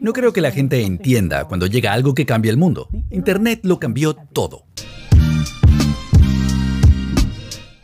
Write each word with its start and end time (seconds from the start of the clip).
No 0.00 0.12
creo 0.12 0.32
que 0.32 0.40
la 0.40 0.50
gente 0.50 0.82
entienda 0.82 1.46
cuando 1.46 1.66
llega 1.66 1.92
algo 1.92 2.14
que 2.14 2.26
cambia 2.26 2.50
el 2.50 2.56
mundo. 2.56 2.88
Internet 3.10 3.60
lo 3.62 3.78
cambió 3.78 4.14
todo. 4.14 4.64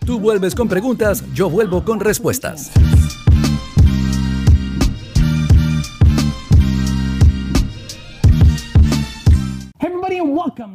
Tú 0.04 0.18
vuelves 0.18 0.54
con 0.54 0.68
preguntas, 0.68 1.22
yo 1.34 1.50
vuelvo 1.50 1.84
con 1.84 2.00
respuestas. 2.00 2.70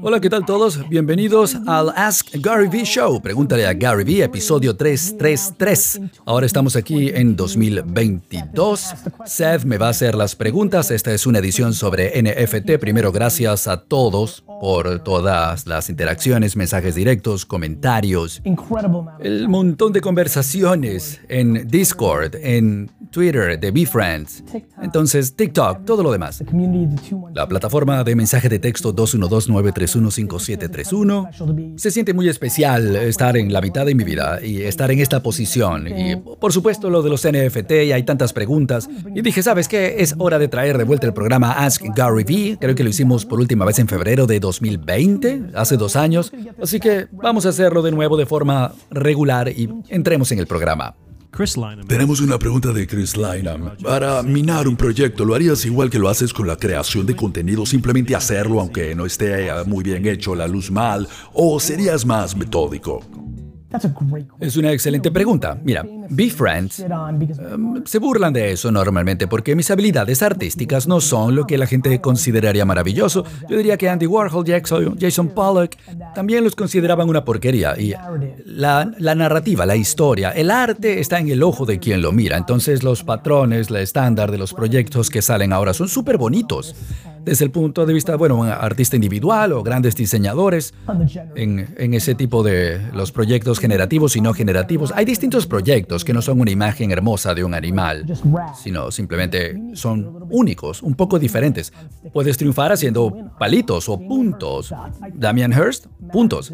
Hola, 0.01 0.21
¿qué 0.21 0.29
tal 0.29 0.45
todos? 0.45 0.87
Bienvenidos 0.87 1.57
al 1.67 1.89
Ask 1.89 2.29
Gary 2.35 2.69
Vee 2.69 2.85
Show. 2.85 3.21
Pregúntale 3.21 3.65
a 3.65 3.73
Gary 3.73 4.05
Vee, 4.05 4.23
episodio 4.23 4.77
333. 4.77 5.99
Ahora 6.25 6.45
estamos 6.45 6.77
aquí 6.77 7.09
en 7.09 7.35
2022. 7.35 8.93
Seth 9.25 9.65
me 9.65 9.77
va 9.77 9.87
a 9.87 9.89
hacer 9.89 10.15
las 10.15 10.35
preguntas. 10.35 10.89
Esta 10.89 11.11
es 11.11 11.27
una 11.27 11.39
edición 11.39 11.73
sobre 11.73 12.13
NFT. 12.21 12.79
Primero, 12.79 13.11
gracias 13.11 13.67
a 13.67 13.81
todos 13.81 14.43
por 14.61 15.03
todas 15.03 15.67
las 15.67 15.89
interacciones, 15.89 16.55
mensajes 16.55 16.95
directos, 16.95 17.45
comentarios, 17.45 18.41
el 19.19 19.49
montón 19.49 19.91
de 19.91 19.99
conversaciones 19.99 21.19
en 21.27 21.67
Discord, 21.67 22.35
en 22.35 22.89
Twitter, 23.13 23.57
de 23.59 23.71
BeFriends, 23.71 24.43
entonces 24.81 25.35
TikTok, 25.35 25.85
todo 25.85 26.01
lo 26.01 26.11
demás. 26.11 26.43
La 27.35 27.47
plataforma 27.47 28.03
de 28.03 28.15
mensaje 28.15 28.49
de 28.49 28.57
texto 28.57 28.95
212-931-5731. 28.95 31.77
Se 31.77 31.91
siente 31.91 32.15
muy 32.15 32.27
especial 32.27 32.95
estar 32.95 33.37
en 33.37 33.53
la 33.53 33.61
mitad 33.61 33.85
de 33.85 33.93
mi 33.93 34.03
vida 34.03 34.43
y 34.43 34.63
estar 34.63 34.89
en 34.91 34.97
esta 34.99 35.21
posición. 35.21 35.87
Y 35.87 36.15
por 36.15 36.51
supuesto 36.51 36.89
lo 36.89 37.03
de 37.03 37.11
los 37.11 37.23
NFT 37.25 37.71
y 37.85 37.91
hay 37.91 38.01
tantas 38.01 38.33
preguntas. 38.33 38.89
Y 39.13 39.21
dije, 39.21 39.43
¿sabes 39.43 39.67
qué? 39.67 39.97
Es 39.99 40.15
hora 40.17 40.39
de 40.39 40.47
traer 40.47 40.79
de 40.79 40.83
vuelta 40.83 41.05
el 41.05 41.13
programa 41.13 41.51
Ask 41.51 41.83
Gary 41.95 42.23
Vee. 42.23 42.57
Creo 42.59 42.73
que 42.73 42.83
lo 42.83 42.89
hicimos 42.89 43.25
por 43.25 43.39
última 43.39 43.63
vez 43.63 43.77
en 43.77 43.87
febrero 43.87 44.25
de 44.25 44.39
2020, 44.39 45.51
hace 45.53 45.77
dos 45.77 45.95
años. 45.95 46.33
Así 46.59 46.79
que 46.79 47.05
vamos 47.11 47.45
a 47.45 47.49
hacerlo 47.49 47.83
de 47.83 47.91
nuevo 47.91 48.17
de 48.17 48.25
forma 48.25 48.73
regular 48.89 49.49
y 49.49 49.69
entremos 49.89 50.31
en 50.31 50.39
el 50.39 50.47
programa. 50.47 50.95
Tenemos 51.87 52.21
una 52.21 52.37
pregunta 52.37 52.71
de 52.71 52.85
Chris 52.85 53.17
Lynam. 53.17 53.75
Para 53.77 54.21
minar 54.21 54.67
un 54.67 54.75
proyecto, 54.75 55.25
¿lo 55.25 55.33
harías 55.33 55.65
igual 55.65 55.89
que 55.89 55.97
lo 55.97 56.07
haces 56.07 56.31
con 56.31 56.45
la 56.45 56.57
creación 56.57 57.07
de 57.07 57.15
contenido? 57.15 57.65
Simplemente 57.65 58.15
hacerlo 58.15 58.61
aunque 58.61 58.93
no 58.93 59.07
esté 59.07 59.49
muy 59.65 59.83
bien 59.83 60.05
hecho, 60.05 60.35
la 60.35 60.47
luz 60.47 60.69
mal, 60.69 61.07
o 61.33 61.59
serías 61.59 62.05
más 62.05 62.37
metódico? 62.37 63.03
Es 64.39 64.57
una 64.57 64.71
excelente 64.71 65.11
pregunta. 65.11 65.57
Mira, 65.63 65.85
BeFriends 66.09 66.85
um, 67.55 67.83
se 67.85 67.99
burlan 67.99 68.33
de 68.33 68.51
eso 68.51 68.71
normalmente 68.71 69.27
porque 69.27 69.55
mis 69.55 69.69
habilidades 69.71 70.21
artísticas 70.21 70.87
no 70.87 71.01
son 71.01 71.35
lo 71.35 71.45
que 71.45 71.57
la 71.57 71.65
gente 71.65 71.99
consideraría 71.99 72.65
maravilloso. 72.65 73.25
Yo 73.49 73.57
diría 73.57 73.77
que 73.77 73.89
Andy 73.89 74.05
Warhol, 74.05 74.45
Jackson, 74.45 74.97
Jason 74.99 75.29
Pollock 75.29 75.75
también 76.13 76.43
los 76.43 76.55
consideraban 76.55 77.09
una 77.09 77.25
porquería. 77.25 77.79
Y 77.79 77.93
la, 78.45 78.91
la 78.97 79.15
narrativa, 79.15 79.65
la 79.65 79.75
historia, 79.75 80.31
el 80.31 80.51
arte 80.51 80.99
está 80.99 81.19
en 81.19 81.29
el 81.29 81.41
ojo 81.43 81.65
de 81.65 81.79
quien 81.79 82.01
lo 82.01 82.11
mira. 82.11 82.37
Entonces 82.37 82.83
los 82.83 83.03
patrones, 83.03 83.69
la 83.69 83.81
estándar 83.81 84.31
de 84.31 84.37
los 84.37 84.53
proyectos 84.53 85.09
que 85.09 85.21
salen 85.21 85.53
ahora 85.53 85.73
son 85.73 85.87
súper 85.87 86.17
bonitos 86.17 86.75
desde 87.25 87.45
el 87.45 87.51
punto 87.51 87.85
de 87.85 87.93
vista, 87.93 88.15
bueno, 88.15 88.35
un 88.35 88.47
artista 88.47 88.95
individual 88.95 89.53
o 89.53 89.63
grandes 89.63 89.95
diseñadores 89.95 90.73
en, 91.35 91.73
en, 91.77 91.93
ese 91.93 92.15
tipo 92.15 92.43
de 92.43 92.79
los 92.93 93.11
proyectos 93.11 93.59
generativos 93.59 94.15
y 94.15 94.21
no 94.21 94.33
generativos. 94.33 94.91
Hay 94.95 95.05
distintos 95.05 95.45
proyectos 95.45 96.03
que 96.03 96.13
no 96.13 96.21
son 96.21 96.39
una 96.39 96.51
imagen 96.51 96.91
hermosa 96.91 97.33
de 97.33 97.43
un 97.43 97.53
animal, 97.53 98.05
sino 98.61 98.91
simplemente 98.91 99.59
son 99.73 100.22
únicos, 100.33 100.81
un 100.81 100.95
poco 100.95 101.19
diferentes. 101.19 101.71
Puedes 102.11 102.37
triunfar 102.37 102.71
haciendo 102.71 103.31
palitos 103.39 103.87
o 103.87 103.97
puntos. 103.97 104.73
Damian 105.13 105.53
Hirst, 105.53 105.85
puntos. 106.11 106.51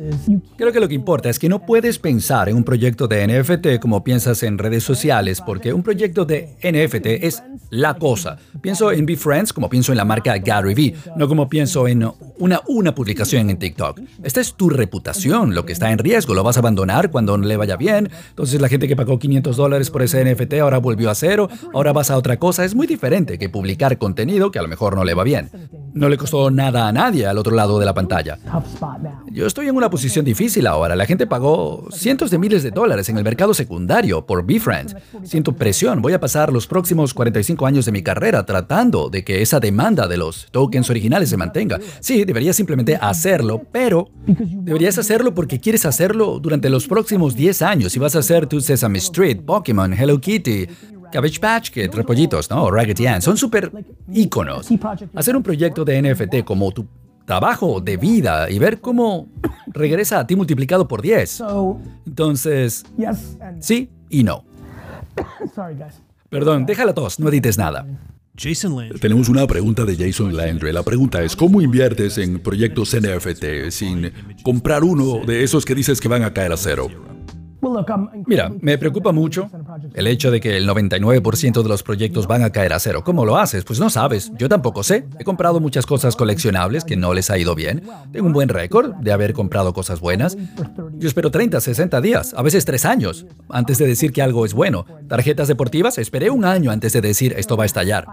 Creo 0.58 0.72
que 0.72 0.80
lo 0.80 0.88
que 0.88 0.96
importa 0.96 1.30
es 1.30 1.40
que 1.40 1.50
no 1.50 1.66
puedes 1.66 1.98
pensar 1.98 2.50
en 2.50 2.58
un 2.58 2.64
proyecto 2.64 3.08
de 3.08 3.26
NFT 3.28 3.82
como 3.82 4.04
piensas 4.04 4.44
en 4.44 4.58
redes 4.58 4.84
sociales, 4.84 5.42
porque 5.42 5.74
un 5.74 5.82
proyecto 5.82 6.26
de 6.26 6.58
NFT 6.62 7.24
es 7.24 7.42
la 7.70 7.96
cosa. 7.96 8.38
Pienso 8.62 8.92
en 8.92 9.06
BeFriends 9.06 9.54
como 9.54 9.70
pienso 9.70 9.92
en 9.92 9.98
la 9.98 10.06
marca 10.06 10.38
Gap 10.38 10.60
no 11.16 11.28
como 11.28 11.48
pienso 11.48 11.88
en 11.88 12.04
una, 12.40 12.62
una 12.68 12.96
publicación 12.96 13.50
en 13.50 13.58
TikTok. 13.58 14.00
Esta 14.24 14.42
es 14.42 14.54
tu 14.54 14.70
reputación, 14.70 15.54
lo 15.54 15.66
que 15.66 15.74
está 15.74 15.92
en 15.92 16.00
riesgo, 16.00 16.34
lo 16.34 16.44
vas 16.44 16.58
a 16.58 16.62
abandonar 16.62 17.12
cuando 17.12 17.38
no 17.38 17.46
le 17.46 17.58
vaya 17.58 17.78
bien. 17.78 18.10
Entonces 18.30 18.60
la 18.60 18.70
gente 18.70 18.88
que 18.88 18.96
pagó 18.96 19.20
500 19.20 19.56
dólares 19.56 19.90
por 19.90 20.02
ese 20.02 20.24
NFT 20.24 20.56
ahora 20.56 20.78
volvió 20.78 21.10
a 21.10 21.16
cero, 21.16 21.50
ahora 21.74 21.94
vas 21.94 22.12
a 22.12 22.18
otra 22.18 22.38
cosa. 22.38 22.66
Es 22.66 22.76
muy 22.76 22.88
diferente 22.88 23.38
que 23.38 23.50
publicar 23.50 23.98
contenido 23.98 24.52
que 24.52 24.60
a 24.60 24.62
lo 24.62 24.68
mejor 24.68 24.96
no 24.96 25.04
le 25.04 25.14
va 25.14 25.24
bien. 25.24 25.50
No 26.00 26.08
le 26.08 26.16
costó 26.16 26.50
nada 26.50 26.88
a 26.88 26.94
nadie 26.94 27.28
al 27.28 27.38
otro 27.38 27.54
lado 27.54 27.78
de 27.78 27.86
la 27.86 27.94
pantalla. 27.94 28.40
Yo 29.30 29.46
estoy 29.46 29.68
en 29.68 29.76
una 29.76 29.90
posición 29.90 30.24
difícil 30.24 30.66
ahora. 30.66 30.96
La 30.96 31.06
gente 31.06 31.28
pagó 31.28 31.90
cientos 31.92 32.32
de 32.32 32.38
miles 32.38 32.64
de 32.64 32.72
dólares 32.72 33.10
en 33.10 33.18
el 33.18 33.26
mercado 33.26 33.54
secundario 33.54 34.26
por 34.26 34.46
BeFriends. 34.46 34.96
Siento 35.24 35.52
presión. 35.52 36.02
Voy 36.02 36.14
a 36.14 36.20
pasar 36.22 36.54
los 36.54 36.68
próximos 36.68 37.14
45 37.14 37.66
años 37.66 37.86
de 37.86 37.92
mi 37.92 38.02
carrera 38.02 38.46
tratando 38.46 39.10
de 39.10 39.26
que 39.26 39.42
esa 39.42 39.60
demanda 39.60 40.08
de 40.08 40.16
los 40.16 40.48
tokens 40.52 40.90
originales 40.90 41.32
se 41.32 41.36
mantenga. 41.36 41.80
Sí, 42.00 42.24
deberías 42.24 42.56
simplemente 42.56 42.96
hacerlo, 42.96 43.62
pero 43.70 44.08
deberías 44.26 44.98
hacerlo 44.98 45.36
porque 45.36 45.60
quieres 45.60 45.86
hacerlo 45.86 46.40
durante 46.40 46.70
los 46.70 46.88
próximos 46.88 47.36
10 47.36 47.62
años. 47.62 47.92
Si 47.92 48.00
vas 48.00 48.16
a 48.16 48.20
hacer 48.20 48.48
tu 48.48 48.62
Sesame 48.62 49.00
Street, 49.00 49.42
Pokémon, 49.46 49.92
Hello 49.92 50.22
Kitty, 50.22 50.66
Cabbage 51.12 51.40
Patch 51.40 51.72
Kid, 51.72 51.92
Repollitos, 51.94 52.50
¿no? 52.50 52.70
Raggedy 52.70 53.08
Ann, 53.08 53.22
son 53.22 53.38
súper 53.38 53.72
íconos. 54.14 54.68
Hacer 55.16 55.36
un 55.36 55.44
proyecto 55.44 55.86
de 55.86 56.02
NFT 56.02 56.44
como 56.44 56.72
tu 56.72 56.88
trabajo 57.26 57.80
de 57.80 57.98
vida 57.98 58.50
y 58.50 58.58
ver 58.58 58.82
cómo 58.82 59.28
regresa 59.68 60.20
a 60.20 60.28
ti 60.28 60.36
multiplicado 60.36 60.88
por 60.88 61.02
10. 61.02 61.44
Entonces, 62.08 62.86
sí 63.60 63.90
y 64.10 64.24
no. 64.24 64.44
Perdón, 66.30 66.66
déjala 66.66 66.94
tos, 66.94 67.20
no 67.20 67.30
edites 67.30 67.58
nada. 67.58 67.86
Tenemos 69.02 69.28
una 69.28 69.46
pregunta 69.48 69.84
de 69.84 69.98
Jason 69.98 70.36
Landry. 70.36 70.72
La 70.72 70.84
pregunta 70.84 71.22
es, 71.22 71.36
¿cómo 71.36 71.62
inviertes 71.62 72.18
en 72.18 72.40
proyectos 72.40 72.96
NFT 72.96 73.70
sin 73.70 74.14
comprar 74.44 74.84
uno 74.84 75.26
de 75.26 75.44
esos 75.44 75.66
que 75.66 75.76
dices 75.76 76.00
que 76.00 76.08
van 76.08 76.24
a 76.24 76.34
caer 76.34 76.54
a 76.54 76.58
cero? 76.58 76.88
Mira, 78.26 78.52
me 78.62 78.78
preocupa 78.78 79.12
mucho 79.12 79.50
el 79.94 80.08
hecho 80.08 80.32
de 80.32 80.40
que 80.40 80.58
el 80.58 80.68
99% 80.68 81.62
de 81.62 81.70
los 81.70 81.84
proyectos 81.84 82.26
van 82.28 82.44
a 82.44 82.52
caer 82.52 82.74
a 82.74 82.80
cero. 82.80 83.04
¿Cómo 83.04 83.26
lo 83.26 83.38
haces? 83.38 83.66
Pues 83.66 83.80
no 83.80 83.90
sabes. 83.90 84.32
Yo 84.38 84.48
tampoco 84.48 84.84
sé. 84.84 85.06
He 85.20 85.24
comprado 85.24 85.60
muchas 85.60 85.86
cosas 85.86 86.16
coleccionables 86.16 86.86
que 86.86 86.96
no 86.96 87.14
les 87.14 87.30
ha 87.30 87.38
ido 87.38 87.56
bien. 87.56 87.84
Tengo 88.12 88.28
un 88.28 88.34
buen 88.34 88.50
récord 88.50 88.94
de 88.96 89.12
haber 89.12 89.34
comprado 89.34 89.74
cosas 89.74 90.00
buenas. 90.00 90.38
Yo 90.98 91.08
espero 91.08 91.32
30, 91.32 91.60
60 91.60 92.02
días, 92.02 92.34
a 92.36 92.42
veces 92.42 92.66
3 92.66 92.86
años, 92.86 93.26
antes 93.50 93.78
de 93.78 93.88
decir 93.88 94.14
que 94.14 94.22
algo 94.22 94.46
es 94.46 94.54
bueno. 94.54 94.86
Tarjetas 95.08 95.48
deportivas, 95.48 95.98
esperé 95.98 96.30
un 96.30 96.46
año 96.46 96.72
antes 96.72 96.94
de 96.94 97.02
decir 97.02 97.34
esto 97.38 97.58
va 97.58 97.64
a 97.64 97.66
estallar. 97.66 98.06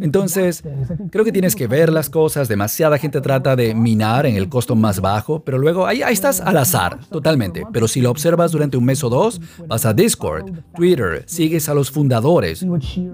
Entonces, 0.00 0.62
creo 1.10 1.24
que 1.24 1.32
tienes 1.32 1.56
que 1.56 1.66
ver 1.66 1.92
las 1.92 2.10
cosas. 2.10 2.48
Demasiada 2.48 2.98
gente 2.98 3.20
trata 3.20 3.56
de 3.56 3.74
minar 3.74 4.26
en 4.26 4.36
el 4.36 4.48
costo 4.48 4.76
más 4.76 5.00
bajo, 5.00 5.44
pero 5.44 5.58
luego 5.58 5.86
ahí, 5.86 6.02
ahí 6.02 6.14
estás 6.14 6.40
al 6.40 6.56
azar, 6.56 7.00
totalmente. 7.10 7.64
Pero 7.72 7.88
si 7.88 8.00
lo 8.00 8.10
observas 8.10 8.52
durante 8.52 8.76
un 8.76 8.84
mes 8.84 8.93
o 9.02 9.08
dos, 9.08 9.40
vas 9.66 9.84
a 9.86 9.94
Discord, 9.94 10.52
Twitter, 10.76 11.24
sigues 11.26 11.68
a 11.68 11.74
los 11.74 11.90
fundadores. 11.90 12.64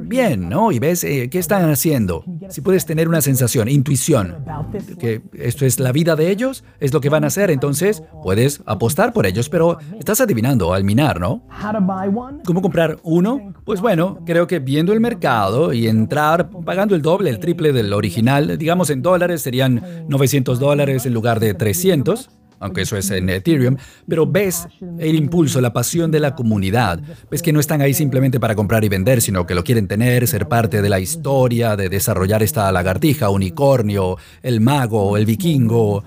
Bien, 0.02 0.48
¿no? 0.48 0.72
Y 0.72 0.78
ves 0.78 1.04
eh, 1.04 1.28
qué 1.30 1.38
están 1.38 1.70
haciendo. 1.70 2.24
Si 2.48 2.60
puedes 2.60 2.84
tener 2.84 3.08
una 3.08 3.20
sensación, 3.20 3.68
intuición, 3.68 4.44
que 4.98 5.22
esto 5.34 5.64
es 5.64 5.80
la 5.80 5.92
vida 5.92 6.16
de 6.16 6.30
ellos, 6.30 6.64
es 6.80 6.92
lo 6.92 7.00
que 7.00 7.08
van 7.08 7.24
a 7.24 7.28
hacer, 7.28 7.50
entonces 7.50 8.02
puedes 8.22 8.62
apostar 8.66 9.12
por 9.12 9.26
ellos, 9.26 9.48
pero 9.48 9.78
estás 9.98 10.20
adivinando 10.20 10.74
al 10.74 10.84
minar, 10.84 11.20
¿no? 11.20 11.42
¿Cómo 12.44 12.62
comprar 12.62 12.98
uno? 13.02 13.54
Pues 13.64 13.80
bueno, 13.80 14.19
creo 14.26 14.46
que 14.46 14.58
viendo 14.58 14.92
el 14.92 15.00
mercado 15.00 15.72
y 15.72 15.86
entrar 15.86 16.50
pagando 16.64 16.94
el 16.94 17.02
doble, 17.02 17.30
el 17.30 17.38
triple 17.38 17.72
del 17.72 17.92
original, 17.92 18.58
digamos 18.58 18.90
en 18.90 19.02
dólares 19.02 19.43
serían 19.43 20.06
900 20.08 20.58
dólares 20.58 21.06
en 21.06 21.14
lugar 21.14 21.40
de 21.40 21.55
300 21.55 22.31
aunque 22.60 22.82
eso 22.82 22.96
es 22.96 23.10
en 23.10 23.28
Ethereum, 23.28 23.76
pero 24.06 24.26
ves 24.26 24.68
el 24.98 25.16
impulso, 25.16 25.60
la 25.60 25.72
pasión 25.72 26.10
de 26.10 26.20
la 26.20 26.34
comunidad. 26.34 27.00
Ves 27.30 27.42
que 27.42 27.52
no 27.52 27.58
están 27.58 27.80
ahí 27.80 27.94
simplemente 27.94 28.38
para 28.38 28.54
comprar 28.54 28.84
y 28.84 28.88
vender, 28.88 29.20
sino 29.20 29.46
que 29.46 29.54
lo 29.54 29.64
quieren 29.64 29.88
tener, 29.88 30.28
ser 30.28 30.46
parte 30.46 30.82
de 30.82 30.88
la 30.88 31.00
historia, 31.00 31.76
de 31.76 31.88
desarrollar 31.88 32.42
esta 32.42 32.70
lagartija, 32.70 33.30
unicornio, 33.30 34.18
el 34.42 34.60
mago, 34.60 35.16
el 35.16 35.26
vikingo. 35.26 36.04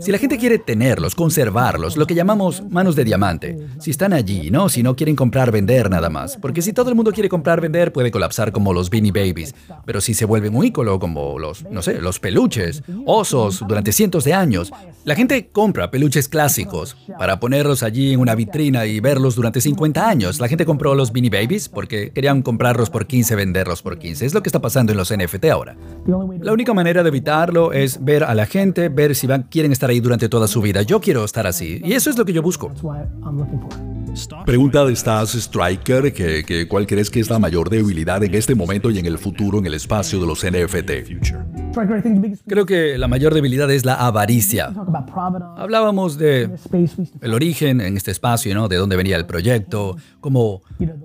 Si 0.00 0.12
la 0.12 0.18
gente 0.18 0.38
quiere 0.38 0.58
tenerlos, 0.58 1.14
conservarlos, 1.14 1.96
lo 1.96 2.06
que 2.06 2.14
llamamos 2.14 2.62
manos 2.70 2.96
de 2.96 3.04
diamante, 3.04 3.56
si 3.80 3.90
están 3.90 4.12
allí, 4.12 4.50
¿no? 4.50 4.68
Si 4.68 4.82
no 4.82 4.94
quieren 4.94 5.16
comprar, 5.16 5.50
vender 5.50 5.90
nada 5.90 6.08
más. 6.08 6.36
Porque 6.36 6.62
si 6.62 6.72
todo 6.72 6.88
el 6.88 6.94
mundo 6.94 7.12
quiere 7.12 7.28
comprar, 7.28 7.60
vender, 7.60 7.92
puede 7.92 8.10
colapsar 8.10 8.52
como 8.52 8.72
los 8.72 8.90
Beanie 8.90 9.12
Babies. 9.12 9.54
Pero 9.84 10.00
si 10.00 10.14
se 10.14 10.24
vuelven 10.24 10.54
un 10.54 10.64
ícono 10.64 10.98
como 10.98 11.38
los, 11.38 11.64
no 11.70 11.82
sé, 11.82 12.00
los 12.00 12.20
peluches, 12.20 12.82
osos 13.04 13.64
durante 13.66 13.92
cientos 13.92 14.24
de 14.24 14.34
años, 14.34 14.72
la 15.04 15.14
gente 15.14 15.48
compra, 15.50 15.90
peluches 15.96 16.28
clásicos 16.28 16.94
para 17.18 17.40
ponerlos 17.40 17.82
allí 17.82 18.12
en 18.12 18.20
una 18.20 18.34
vitrina 18.34 18.84
y 18.84 19.00
verlos 19.00 19.34
durante 19.34 19.62
50 19.62 20.06
años. 20.06 20.40
La 20.40 20.46
gente 20.46 20.66
compró 20.66 20.94
los 20.94 21.10
Beanie 21.10 21.30
Babies 21.30 21.70
porque 21.70 22.10
querían 22.10 22.42
comprarlos 22.42 22.90
por 22.90 23.06
15, 23.06 23.34
venderlos 23.34 23.80
por 23.80 23.98
15. 23.98 24.26
Es 24.26 24.34
lo 24.34 24.42
que 24.42 24.50
está 24.50 24.60
pasando 24.60 24.92
en 24.92 24.98
los 24.98 25.10
NFT 25.10 25.46
ahora. 25.46 25.74
La 26.42 26.52
única 26.52 26.74
manera 26.74 27.02
de 27.02 27.08
evitarlo 27.08 27.72
es 27.72 28.04
ver 28.04 28.24
a 28.24 28.34
la 28.34 28.44
gente, 28.44 28.90
ver 28.90 29.14
si 29.14 29.26
van, 29.26 29.44
quieren 29.44 29.72
estar 29.72 29.88
ahí 29.88 30.00
durante 30.00 30.28
toda 30.28 30.48
su 30.48 30.60
vida. 30.60 30.82
Yo 30.82 31.00
quiero 31.00 31.24
estar 31.24 31.46
así 31.46 31.80
y 31.82 31.94
eso 31.94 32.10
es 32.10 32.18
lo 32.18 32.26
que 32.26 32.34
yo 32.34 32.42
busco. 32.42 32.70
Pregunta 34.44 34.84
de 34.84 34.96
Stas 34.96 35.34
Striker, 35.34 36.12
que, 36.12 36.66
¿cuál 36.68 36.86
crees 36.86 37.10
que 37.10 37.20
es 37.20 37.28
la 37.28 37.38
mayor 37.38 37.68
debilidad 37.68 38.22
en 38.24 38.34
este 38.34 38.54
momento 38.54 38.90
y 38.90 38.98
en 38.98 39.06
el 39.06 39.18
futuro 39.18 39.58
en 39.58 39.66
el 39.66 39.74
espacio 39.74 40.20
de 40.20 40.26
los 40.26 40.44
NFT? 40.44 40.90
Creo 42.46 42.64
que 42.64 42.96
la 42.96 43.08
mayor 43.08 43.34
debilidad 43.34 43.70
es 43.70 43.84
la 43.84 43.94
avaricia. 43.94 44.72
Hablábamos 45.56 46.16
de 46.16 46.50
el 47.20 47.34
origen 47.34 47.80
en 47.80 47.96
este 47.96 48.10
espacio, 48.10 48.54
¿no? 48.54 48.68
De 48.68 48.76
dónde 48.76 48.96
venía 48.96 49.16
el 49.16 49.26
proyecto, 49.26 49.96
cómo 50.20 50.62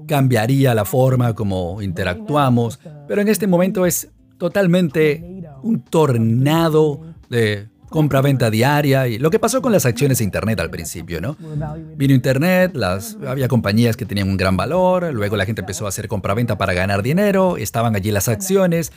cambiaría 0.08 0.74
la 0.74 0.86
forma 0.86 1.34
como 1.34 1.82
interactuamos, 1.82 2.80
pero 3.08 3.22
en 3.22 3.28
este 3.28 3.48
momento 3.48 3.86
es 3.86 4.10
totalmente 4.38 5.44
un 5.64 5.82
tornado 5.84 7.02
de 7.30 7.71
compra-venta 7.92 8.50
diaria 8.50 9.08
y 9.08 9.20
lo 9.20 9.30
que 9.30 9.38
pasó 9.38 9.62
con 9.62 9.72
las 9.72 9.86
acciones 9.86 10.18
de 10.18 10.24
Internet 10.24 10.60
al 10.62 10.72
principio, 10.72 11.22
¿no? 11.22 11.36
Vino 11.96 12.14
Internet, 12.14 12.74
había 13.28 13.48
compañías 13.48 13.98
que 13.98 14.06
tenían 14.06 14.30
un 14.30 14.38
gran 14.38 14.58
valor, 14.58 15.14
luego 15.14 15.36
la 15.36 15.46
gente 15.46 15.62
empezó 15.62 15.86
a 15.86 15.90
hacer 15.90 16.08
compra-venta 16.08 16.58
para 16.58 16.74
ganar 16.74 17.04
dinero, 17.04 17.58
estaban 17.58 17.96
allí 17.96 18.10
las 18.12 18.30
acciones. 18.30 18.92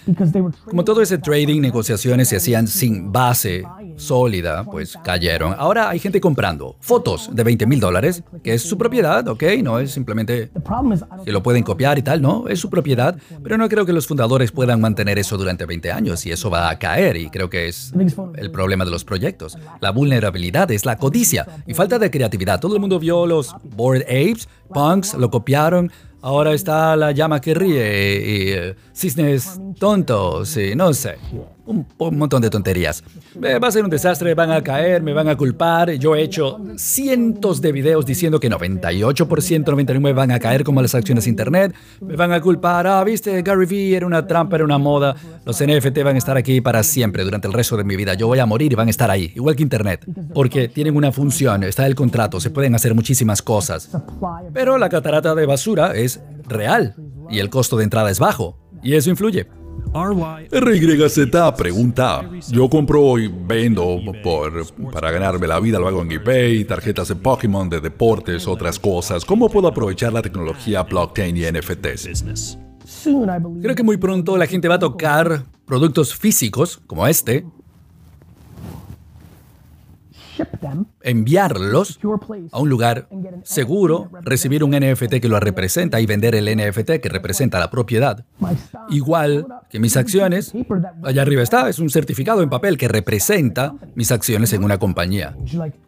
Como 0.65 0.85
todo 0.85 1.03
ese 1.03 1.19
trading, 1.19 1.61
negociaciones 1.61 2.29
se 2.29 2.37
hacían 2.37 2.69
sin 2.69 3.13
base 3.13 3.65
sólida, 3.97 4.65
pues 4.65 4.97
cayeron. 5.05 5.55
Ahora 5.59 5.91
hay 5.91 5.99
gente 5.99 6.21
comprando 6.21 6.77
fotos 6.81 7.31
de 7.33 7.43
20 7.43 7.67
mil 7.67 7.81
dólares, 7.81 8.23
que 8.43 8.55
es 8.55 8.63
su 8.63 8.79
propiedad, 8.79 9.27
¿ok? 9.27 9.43
No 9.63 9.81
es 9.81 9.91
simplemente 9.91 10.51
que 11.25 11.33
lo 11.33 11.43
pueden 11.43 11.65
copiar 11.65 11.99
y 11.99 12.03
tal, 12.03 12.23
no, 12.23 12.47
es 12.49 12.61
su 12.61 12.71
propiedad, 12.71 13.17
pero 13.43 13.59
no 13.59 13.69
creo 13.69 13.85
que 13.85 13.93
los 13.93 14.07
fundadores 14.07 14.53
puedan 14.53 14.81
mantener 14.81 15.19
eso 15.19 15.37
durante 15.37 15.67
20 15.67 15.91
años 15.91 16.25
y 16.27 16.31
eso 16.31 16.49
va 16.49 16.71
a 16.71 16.79
caer 16.79 17.17
y 17.17 17.29
creo 17.29 17.51
que 17.51 17.69
es 17.69 17.93
el 18.37 18.51
problema 18.51 18.84
de 18.85 18.91
los 18.91 19.05
proyectos. 19.05 19.57
La 19.81 19.91
vulnerabilidad 19.91 20.71
es 20.71 20.85
la 20.85 20.97
codicia 20.97 21.47
y 21.67 21.75
falta 21.75 21.99
de 21.99 22.11
creatividad. 22.11 22.61
Todo 22.61 22.75
el 22.75 22.81
mundo 22.81 22.99
vio 22.99 23.27
los 23.27 23.55
Bored 23.63 24.03
Apes, 24.03 24.49
punks, 24.73 25.15
lo 25.15 25.31
copiaron. 25.31 25.91
Ahora 26.23 26.53
está 26.55 26.97
la 26.97 27.13
llama 27.13 27.41
que 27.41 27.53
ríe 27.53 27.77
y, 27.77 28.53
eh, 28.53 28.75
cisnes 28.95 29.61
tontos 29.79 30.57
y 30.57 30.75
no 30.75 30.95
sé 30.95 31.17
un, 31.67 31.87
montón 31.99 32.43
de 32.43 32.51
tonterías. 32.51 33.03
va 33.37 33.69
a 33.69 33.71
ser 33.71 33.85
un 33.85 33.91
desastre, 33.91 34.35
van 34.35 34.51
a 34.51 34.63
caer, 34.63 35.03
me 35.03 35.13
van 35.13 35.29
a 35.29 35.37
culpar. 35.37 35.93
Yo 35.93 36.15
he 36.15 36.23
hecho 36.23 36.61
cientos 36.77 37.61
de 37.61 37.73
videos 37.73 38.05
diciendo 38.05 38.39
que 38.41 38.51
98%, 38.51 39.65
99% 39.65 40.15
van 40.15 40.31
a 40.31 40.39
caer 40.39 40.65
como 40.65 40.83
las 40.83 40.95
acciones 40.95 41.25
de 41.25 41.31
Internet. 41.31 41.75
Me 42.01 42.17
van 42.17 42.33
a 42.33 42.41
culpar, 42.41 42.87
ah, 42.87 43.03
viste, 43.05 43.43
Gary 43.43 43.67
Vee 43.67 43.97
era 43.97 44.07
una 44.07 44.27
trampa, 44.27 44.57
era 44.57 44.65
una 44.65 44.79
moda. 44.79 45.17
Los 45.45 45.63
NFT 45.63 46.03
van 46.03 46.17
a 46.17 46.19
estar 46.19 46.37
aquí 46.37 46.61
para 46.61 46.83
siempre, 46.83 47.25
durante 47.25 47.49
el 47.49 47.55
resto 47.55 47.77
de 47.77 47.85
mi 47.85 47.97
vida. 47.97 48.15
Yo 48.15 48.27
voy 48.27 48.39
a 48.39 48.47
morir 48.47 48.73
y 48.73 48.75
van 48.75 48.89
a 48.89 48.91
estar 48.91 49.11
ahí, 49.11 49.33
igual 49.35 49.57
que 49.57 49.63
Internet. 49.63 50.05
Porque 50.35 50.69
tienen 50.69 50.97
una 50.97 51.13
función, 51.13 51.65
está 51.65 51.87
el 51.87 51.95
contrato, 51.95 52.41
se 52.41 52.51
pueden 52.51 52.75
hacer 52.75 52.95
muchísimas 52.95 53.43
cosas. 53.43 53.91
Pero 54.53 54.79
la 54.79 54.89
catarata 54.89 55.35
de 55.35 55.47
basura 55.47 55.95
es 55.95 56.21
real 56.47 56.95
y 57.31 57.39
el 57.39 57.51
costo 57.51 57.77
de 57.77 57.85
entrada 57.85 58.11
es 58.11 58.19
bajo. 58.19 58.59
Y 58.83 58.95
eso 58.95 59.09
influye. 59.09 59.47
RYZ 60.51 61.21
pregunta, 61.57 62.29
yo 62.51 62.69
compro 62.69 63.17
y 63.17 63.29
vendo 63.29 64.01
por, 64.25 64.67
para 64.93 65.13
ganarme 65.13 65.47
la 65.47 65.61
vida, 65.61 65.79
lo 65.79 65.87
hago 65.87 66.03
en 66.03 66.11
eBay, 66.11 66.65
tarjetas 66.65 67.09
de 67.09 67.17
Pokémon, 67.17 67.69
de 67.69 67.81
deportes, 67.81 68.49
otras 68.49 68.81
cosas. 68.81 69.25
¿Cómo 69.25 69.49
puedo 69.49 69.69
aprovechar 69.69 70.13
la 70.13 70.21
tecnología 70.21 70.83
blockchain 70.83 71.37
y 71.37 71.43
NFTs? 71.43 72.59
Creo 73.63 73.75
que 73.75 73.83
muy 73.85 73.97
pronto 73.97 74.37
la 74.37 74.47
gente 74.47 74.67
va 74.67 74.75
a 74.75 74.81
tocar 74.81 75.45
productos 75.65 76.15
físicos 76.15 76.81
como 76.87 77.07
este 77.07 77.47
enviarlos 81.03 81.99
a 82.51 82.59
un 82.59 82.69
lugar 82.69 83.09
seguro, 83.43 84.11
recibir 84.23 84.65
un 84.65 84.71
NFT 84.71 85.21
que 85.21 85.29
lo 85.29 85.39
representa 85.39 86.01
y 86.01 86.07
vender 86.07 86.35
el 86.35 86.45
NFT 86.45 87.01
que 87.01 87.09
representa 87.09 87.59
la 87.59 87.71
propiedad. 87.71 88.25
Igual 88.91 89.47
que 89.71 89.79
mis 89.79 89.97
acciones, 89.97 90.53
allá 91.03 91.23
arriba 91.23 91.43
está, 91.43 91.69
es 91.69 91.79
un 91.79 91.91
certificado 91.91 92.43
en 92.43 92.51
papel 92.51 92.77
que 92.77 92.89
representa 92.89 93.75
mis 93.95 94.11
acciones 94.11 94.53
en 94.53 94.65
una 94.65 94.79
compañía, 94.79 95.37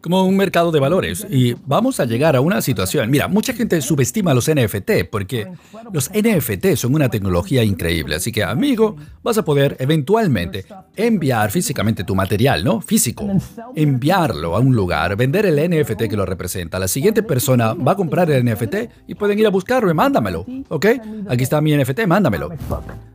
como 0.01 0.23
un 0.25 0.37
mercado 0.37 0.71
de 0.71 0.79
valores. 0.79 1.25
Y 1.29 1.55
vamos 1.65 1.99
a 1.99 2.05
llegar 2.05 2.35
a 2.35 2.41
una 2.41 2.61
situación, 2.61 3.09
mira, 3.09 3.27
mucha 3.27 3.53
gente 3.53 3.81
subestima 3.81 4.33
los 4.33 4.49
NFT 4.49 5.09
porque 5.11 5.47
los 5.91 6.09
NFT 6.11 6.75
son 6.75 6.95
una 6.95 7.09
tecnología 7.09 7.63
increíble, 7.63 8.15
así 8.15 8.31
que 8.31 8.43
amigo, 8.43 8.95
vas 9.23 9.37
a 9.37 9.43
poder 9.43 9.75
eventualmente 9.79 10.65
enviar 10.95 11.51
físicamente 11.51 12.03
tu 12.03 12.15
material, 12.15 12.63
¿no? 12.63 12.81
Físico, 12.81 13.27
enviarlo 13.75 14.36
a 14.43 14.59
un 14.59 14.75
lugar 14.75 15.15
vender 15.15 15.45
el 15.45 15.55
NFT 15.55 16.03
que 16.09 16.17
lo 16.17 16.25
representa. 16.25 16.79
La 16.79 16.87
siguiente 16.87 17.23
persona 17.23 17.73
va 17.73 17.93
a 17.93 17.95
comprar 17.95 18.29
el 18.31 18.45
NFT 18.45 18.75
y 19.07 19.15
pueden 19.15 19.39
ir 19.39 19.47
a 19.47 19.49
buscarlo 19.49 19.89
y 19.89 19.93
mándamelo, 19.93 20.45
¿ok? 20.69 20.85
Aquí 21.29 21.43
está 21.43 21.61
mi 21.61 21.75
NFT, 21.75 22.05
mándamelo. 22.07 22.49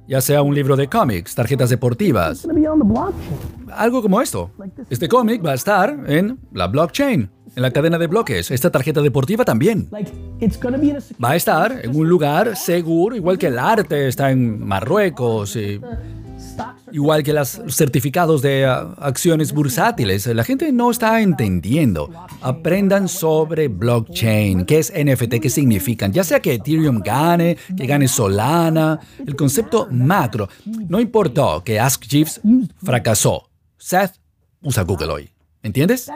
Ya 0.09 0.21
sea 0.21 0.43
un 0.43 0.55
libro 0.55 0.77
de 0.77 0.89
cómics, 0.89 1.35
tarjetas 1.35 1.71
deportivas. 1.71 2.47
Algo 3.75 4.03
como 4.03 4.21
esto. 4.21 4.51
Este 4.91 5.09
cómic 5.09 5.45
va 5.45 5.53
a 5.53 5.55
estar 5.55 5.97
en 6.07 6.39
la 6.53 6.67
blockchain, 6.67 7.31
en 7.55 7.63
la 7.63 7.71
cadena 7.71 7.99
de 7.99 8.07
bloques. 8.07 8.51
Esta 8.51 8.71
tarjeta 8.71 9.01
deportiva 9.01 9.45
también. 9.45 9.89
Va 9.93 11.31
a 11.31 11.37
estar 11.37 11.81
en 11.85 11.97
un 11.97 12.09
lugar 12.09 12.57
seguro, 12.57 13.17
igual 13.17 13.39
que 13.39 13.47
el 13.47 13.59
arte 13.59 14.09
está 14.09 14.31
en 14.31 14.65
Marruecos 14.67 15.57
y 15.57 15.81
Igual 16.93 17.23
que 17.23 17.33
los 17.33 17.61
certificados 17.69 18.43
de 18.43 18.67
ah, 18.67 18.95
acciones 18.99 19.53
bursátiles, 19.53 20.27
la 20.27 20.45
gente 20.45 20.71
no 20.73 20.91
está 20.91 21.21
entendiendo. 21.21 22.11
Aprendan 22.41 23.09
sobre 23.09 23.69
blockchain, 23.69 24.65
qué 24.67 24.79
es 24.79 24.93
NFT, 24.93 25.41
qué 25.41 25.51
significan. 25.51 26.13
Ya 26.13 26.23
sea 26.23 26.41
que 26.41 26.55
Ethereum 26.55 27.01
gane, 27.01 27.57
que 27.77 27.87
gane 27.87 28.09
Solana, 28.09 29.01
el 29.27 29.35
concepto 29.35 29.89
macro. 29.91 30.49
No 30.89 31.01
importó 31.01 31.63
que 31.65 31.81
Ask 31.81 32.05
Jeeves 32.05 32.41
fracasó. 32.83 33.49
Seth 33.79 34.13
usa 34.63 34.83
Google 34.83 35.13
hoy. 35.13 35.31
¿Entiendes? 35.63 36.11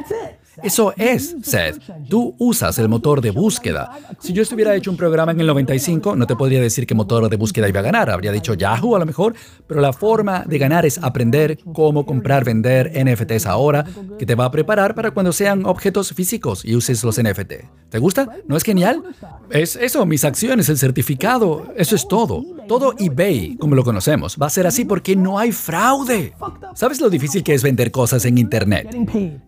Eso 0.63 0.93
es, 0.97 1.37
Seth. 1.43 1.81
Tú 2.09 2.35
usas 2.39 2.79
el 2.79 2.89
motor 2.89 3.21
de 3.21 3.31
búsqueda. 3.31 3.91
Si 4.19 4.33
yo 4.33 4.43
estuviera 4.43 4.75
hecho 4.75 4.91
un 4.91 4.97
programa 4.97 5.33
en 5.33 5.41
el 5.41 5.47
95, 5.47 6.17
no 6.17 6.27
te 6.27 6.37
podría 6.37 6.61
decir 6.61 6.87
qué 6.87 6.95
motor 6.95 7.29
de 7.29 7.37
búsqueda 7.37 7.69
iba 7.69 7.81
a 7.81 7.83
ganar. 7.83 8.11
Habría 8.11 8.33
dicho 8.33 8.55
Yahoo 8.55 8.97
a 8.97 8.99
lo 8.99 9.07
mejor, 9.07 9.35
pero 9.67 9.81
la 9.81 9.93
forma 9.93 10.45
de 10.47 10.59
ganar 10.59 10.87
es 10.87 10.99
aprender 11.03 11.59
cómo 11.73 12.07
comprar, 12.07 12.45
vender 12.45 12.93
NFTs 12.95 13.47
ahora, 13.47 13.85
que 14.19 14.27
te 14.27 14.35
va 14.35 14.47
a 14.47 14.51
preparar 14.51 14.95
para 14.95 15.11
cuando 15.11 15.33
sean 15.33 15.67
objetos 15.67 16.13
físicos 16.13 16.65
y 16.65 16.75
uses 16.75 17.03
los 17.05 17.21
NFT. 17.21 17.53
¿Te 17.89 17.99
gusta? 17.99 18.29
¿No 18.47 18.57
es 18.57 18.63
genial? 18.63 19.03
Es 19.51 19.77
eso, 19.77 20.05
mis 20.07 20.25
acciones, 20.25 20.69
el 20.69 20.79
certificado, 20.79 21.73
eso 21.77 21.95
es 21.95 22.09
todo. 22.09 22.43
Todo 22.67 22.95
eBay, 22.99 23.57
como 23.57 23.77
lo 23.77 23.85
conocemos, 23.85 24.37
va 24.41 24.47
a 24.47 24.51
ser 24.51 24.67
así 24.67 24.85
porque 24.85 25.15
no 25.15 25.39
hay 25.39 25.53
fraude. 25.53 26.33
¿Sabes 26.75 27.01
lo 27.01 27.09
difícil 27.09 27.43
que 27.43 27.55
es 27.55 27.63
vender 27.63 27.91
cosas 27.91 28.25
en 28.25 28.39
Internet? 28.39 28.89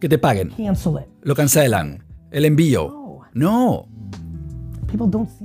Que 0.00 0.09
te 0.09 0.19
paguen. 0.19 0.53
Lo 1.23 1.35
cancelan. 1.35 2.05
El 2.31 2.45
envío. 2.45 3.21
No. 3.35 3.88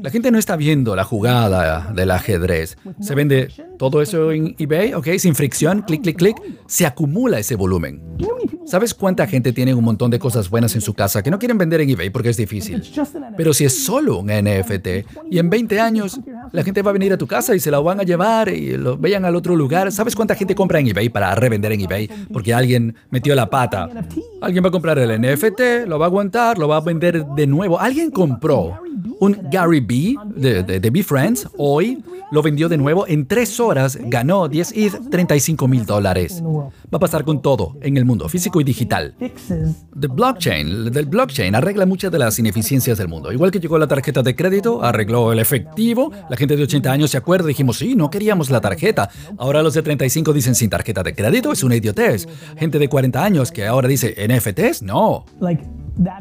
La 0.02 0.10
gente 0.10 0.32
no 0.32 0.38
está 0.38 0.56
viendo 0.56 0.96
la 0.96 1.04
jugada 1.04 1.92
del 1.94 2.12
ajedrez. 2.12 2.78
Se 3.02 3.14
vende 3.14 3.50
todo 3.78 4.02
eso 4.02 4.32
en 4.32 4.56
eBay, 4.58 4.94
¿ok? 4.94 5.10
Sin 5.18 5.36
fricción, 5.36 5.82
clic, 5.82 6.02
clic, 6.02 6.18
clic. 6.18 6.38
Se 6.66 6.86
acumula 6.86 7.40
ese 7.40 7.56
volumen. 7.56 8.02
¿Sabes 8.66 8.94
cuánta 8.94 9.28
gente 9.28 9.52
tiene 9.52 9.74
un 9.74 9.84
montón 9.84 10.10
de 10.10 10.20
cosas 10.20 10.50
buenas 10.50 10.74
en 10.76 10.82
su 10.82 10.94
casa 10.94 11.22
que 11.22 11.30
no 11.30 11.40
quieren 11.40 11.58
vender 11.58 11.82
en 11.82 11.90
eBay 11.90 12.10
porque 12.10 12.30
es 12.30 12.38
difícil? 12.38 12.84
Pero 13.36 13.54
si 13.54 13.66
es 13.66 13.84
solo 13.84 14.20
un 14.20 14.28
NFT 14.28 14.88
y 15.30 15.40
en 15.40 15.50
20 15.50 15.80
años 15.80 16.20
la 16.52 16.64
gente 16.64 16.82
va 16.82 16.92
a 16.92 16.94
venir 16.94 17.14
a 17.14 17.18
tu 17.18 17.28
casa 17.28 17.56
y 17.56 17.60
se 17.60 17.72
la 17.72 17.80
van 17.80 18.00
a 18.00 18.04
llevar 18.04 18.50
y 18.50 18.78
lo 18.78 18.98
vayan 18.98 19.26
al 19.26 19.36
otro 19.36 19.56
lugar, 19.56 19.92
¿sabes 19.92 20.16
cuánta 20.16 20.36
gente 20.36 20.56
compra 20.56 20.80
en 20.80 20.88
eBay 20.88 21.10
para 21.10 21.34
revender 21.36 21.72
en 21.72 21.82
eBay 21.82 22.10
porque 22.32 22.54
alguien 22.54 22.96
metió 23.10 23.36
la 23.36 23.50
pata? 23.50 23.90
Alguien 24.42 24.64
va 24.64 24.70
a 24.70 24.72
comprar 24.72 24.98
el 25.00 25.22
NFT, 25.22 25.88
lo 25.88 26.00
va 26.00 26.06
a 26.06 26.10
aguantar, 26.10 26.58
lo 26.58 26.68
va 26.68 26.78
a 26.78 26.82
vender 26.82 27.26
de 27.26 27.48
nuevo. 27.48 27.80
Alguien 27.80 28.12
compró 28.12 28.83
un 29.24 29.40
Gary 29.50 29.80
B 29.80 30.16
de, 30.36 30.64
de, 30.64 30.80
de 30.80 31.04
Friends 31.04 31.48
hoy 31.58 32.04
lo 32.32 32.42
vendió 32.42 32.68
de 32.68 32.78
nuevo 32.78 33.08
en 33.08 33.28
tres 33.28 33.60
horas, 33.60 33.96
ganó 34.02 34.48
10 34.48 34.74
ETH, 34.76 35.10
35 35.12 35.68
mil 35.68 35.86
dólares. 35.86 36.42
Va 36.44 36.98
a 36.98 37.00
pasar 37.00 37.24
con 37.24 37.44
todo 37.44 37.78
en 37.82 37.96
el 37.96 38.06
mundo 38.06 38.28
físico 38.28 38.60
y 38.60 38.64
digital. 38.64 39.14
The 39.20 40.08
blockchain, 40.08 40.92
del 40.92 41.06
blockchain 41.06 41.54
arregla 41.54 41.86
muchas 41.86 42.12
de 42.12 42.18
las 42.18 42.40
ineficiencias 42.40 42.98
del 42.98 43.08
mundo. 43.08 43.32
Igual 43.32 43.52
que 43.52 43.60
llegó 43.60 43.78
la 43.78 43.88
tarjeta 43.88 44.24
de 44.24 44.36
crédito, 44.36 44.84
arregló 44.84 45.32
el 45.32 45.38
efectivo. 45.38 46.12
La 46.28 46.36
gente 46.36 46.56
de 46.56 46.64
80 46.64 46.92
años 46.92 47.12
se 47.12 47.18
acuerda, 47.18 47.48
dijimos, 47.48 47.78
sí, 47.78 47.96
no 47.96 48.10
queríamos 48.10 48.50
la 48.50 48.62
tarjeta. 48.62 49.12
Ahora 49.38 49.62
los 49.62 49.76
de 49.76 49.84
35 49.84 50.34
dicen 50.34 50.56
sin 50.56 50.72
tarjeta 50.72 51.04
de 51.04 51.14
crédito, 51.14 51.52
es 51.52 51.64
una 51.64 51.76
idiotez. 51.76 52.28
Gente 52.58 52.80
de 52.80 52.90
40 52.90 53.24
años 53.24 53.52
que 53.52 53.68
ahora 53.68 53.88
dice 53.88 54.16
NFTs, 54.28 54.82
no. 54.82 55.26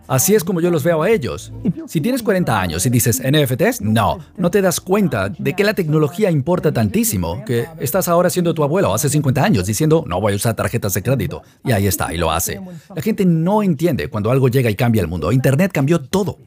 Así 0.07 0.35
es 0.35 0.45
como 0.45 0.61
yo 0.61 0.71
los 0.71 0.85
veo 0.85 1.03
a 1.03 1.11
ellos. 1.11 1.53
Si 1.87 2.01
tienes 2.01 2.23
40 2.23 2.61
años 2.61 2.85
y 2.87 2.91
dices 2.91 3.23
NFTs, 3.23 3.81
no, 3.81 4.19
no 4.37 4.51
te 4.51 4.61
das 4.61 4.81
cuenta 4.81 5.29
de 5.31 5.55
que 5.55 5.65
la 5.65 5.75
tecnología 5.75 6.31
importa 6.31 6.73
tantísimo 6.73 7.45
que 7.45 7.67
estás 7.79 8.09
ahora 8.09 8.31
siendo 8.31 8.55
tu 8.55 8.63
abuelo 8.63 8.93
hace 8.95 9.09
50 9.09 9.43
años 9.43 9.67
diciendo 9.67 10.05
no 10.07 10.21
voy 10.21 10.35
a 10.35 10.37
usar 10.37 10.55
tarjetas 10.55 10.95
de 10.95 11.03
crédito. 11.03 11.43
Y 11.65 11.73
ahí 11.73 11.87
está, 11.87 12.13
y 12.13 12.19
lo 12.19 12.31
hace. 12.31 12.61
La 12.95 13.03
gente 13.03 13.25
no 13.25 13.63
entiende 13.63 14.09
cuando 14.09 14.31
algo 14.31 14.49
llega 14.49 14.71
y 14.71 14.75
cambia 14.75 15.03
el 15.03 15.09
mundo. 15.09 15.33
Internet 15.33 15.73
cambió 15.73 16.01
todo. 16.01 16.39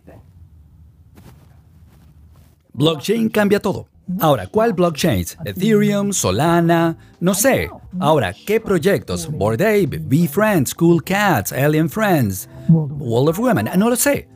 Blockchain 2.73 3.29
cambia 3.29 3.59
todo. 3.59 3.87
Ahora, 4.19 4.47
¿cuál 4.47 4.73
blockchain? 4.73 5.25
Ethereum, 5.45 6.13
Solana, 6.13 6.97
no 7.19 7.33
sé. 7.33 7.69
Ahora, 7.99 8.33
¿qué 8.45 8.59
proyectos? 8.59 9.27
Bored 9.31 9.61
Ape, 9.61 10.27
Friends, 10.27 10.73
Cool 10.75 11.03
Cats, 11.03 11.51
Alien 11.51 11.89
Friends, 11.89 12.47
Wall 12.69 13.29
of 13.29 13.39
Women, 13.39 13.69
no 13.77 13.89
lo 13.89 13.95
sé. 13.95 14.27